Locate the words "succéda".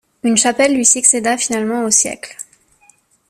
0.83-1.37